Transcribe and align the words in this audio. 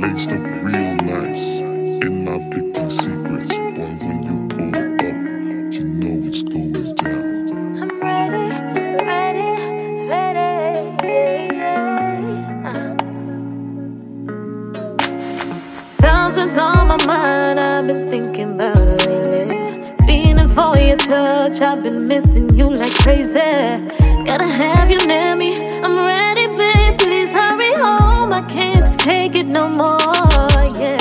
Laced 0.00 0.32
up 0.32 0.40
real 0.64 0.94
nice 1.04 1.60
in 1.60 2.24
my 2.24 2.38
secrets. 2.88 3.54
When 3.58 4.22
you 4.24 4.36
pull 4.48 4.74
up, 4.74 5.00
you 5.74 5.84
know 5.84 6.26
it's 6.26 6.42
going 6.42 6.94
down. 6.94 7.82
I'm 7.82 7.90
ready, 8.00 8.44
ready, 9.04 9.48
ready. 10.08 10.50
Something's 15.84 16.56
on 16.56 16.88
my 16.88 16.96
mind. 17.06 17.60
I've 17.60 17.86
been 17.86 18.00
thinking 18.08 18.54
about 18.54 18.69
your 20.90 20.98
touch. 20.98 21.60
I've 21.60 21.84
been 21.84 22.08
missing 22.08 22.52
you 22.52 22.68
like 22.68 22.92
crazy. 22.94 23.38
Gotta 24.26 24.48
have 24.48 24.90
you 24.90 24.98
near 25.06 25.36
me. 25.36 25.50
I'm 25.84 25.96
ready, 25.96 26.48
babe. 26.48 26.98
Please 26.98 27.32
hurry 27.32 27.72
home. 27.74 28.32
I 28.32 28.42
can't 28.48 28.86
take 28.98 29.36
it 29.36 29.46
no 29.46 29.68
more. 29.68 29.98
Yeah. 30.82 30.98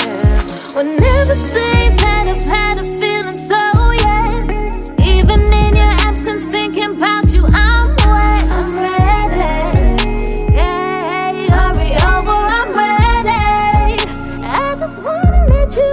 We'll 0.76 0.86
never 0.86 1.34
say 1.34 1.90
that 2.02 2.24
I've 2.28 2.46
had 2.56 2.78
a 2.78 2.86
feeling 3.00 3.40
so, 3.52 3.62
yeah. 4.06 5.08
Even 5.14 5.42
in 5.64 5.76
your 5.76 5.94
absence, 6.08 6.44
thinking 6.46 6.92
about 6.98 7.34
you, 7.34 7.44
I'm 7.48 7.90
wet. 8.14 8.46
I'm 8.58 8.70
ready. 8.86 10.54
Yeah, 10.54 11.34
hurry 11.58 11.92
over, 12.14 12.38
I'm 12.58 12.70
ready. 12.84 13.98
I 14.46 14.76
just 14.78 15.02
wanna 15.02 15.42
let 15.54 15.70
you 15.76 15.92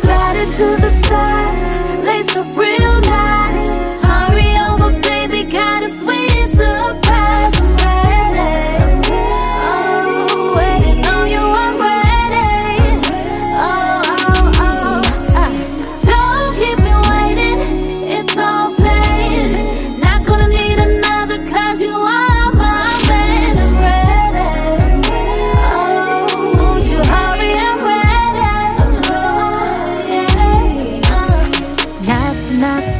slide 0.00 0.36
into 0.44 0.66
the 0.80 0.90
side, 0.90 2.04
lace 2.04 2.36
up 2.36 2.56
real 2.56 2.83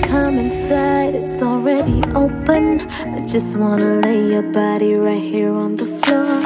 come 0.03 0.39
inside. 0.39 1.15
It's 1.15 1.43
already 1.43 2.03
open. 2.15 2.81
I 3.15 3.21
just 3.27 3.59
wanna 3.59 4.01
lay 4.01 4.31
your 4.33 4.43
body 4.43 4.95
right 4.95 5.21
here 5.21 5.53
on 5.53 5.77
the 5.77 5.87
floor. 5.87 6.43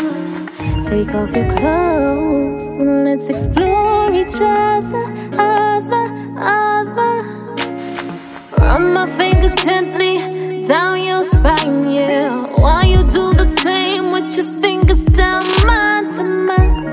Take 0.82 1.14
off 1.14 1.34
your 1.34 1.48
clothes 1.48 2.76
and 2.76 3.04
let's 3.04 3.28
explore 3.28 4.12
each 4.12 4.40
other, 4.40 5.04
other, 5.34 6.06
other. 6.38 7.14
Run 8.58 8.92
my 8.94 9.06
fingers 9.06 9.54
gently 9.56 10.18
down 10.62 11.02
your 11.02 11.20
spine, 11.20 11.90
yeah. 11.90 12.30
While 12.62 12.84
you 12.84 13.02
do 13.18 13.32
the 13.34 13.48
same 13.62 14.12
with 14.12 14.36
your 14.36 14.46
fingers 14.62 15.04
down 15.04 15.44
mine 15.66 16.06
to 16.16 16.24
mine, 16.48 16.84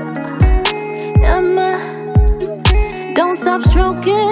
mine. 1.54 3.14
Don't 3.14 3.36
stop 3.36 3.62
stroking. 3.62 4.25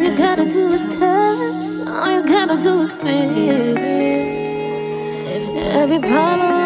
You 0.00 0.16
gotta 0.16 0.46
do 0.46 0.68
is 0.68 0.98
touch. 0.98 1.88
All 1.88 2.10
you 2.10 2.26
gotta 2.26 2.56
do 2.60 2.80
is 2.80 2.92
feel. 2.92 3.76
Every 5.76 5.98
you. 5.98 6.59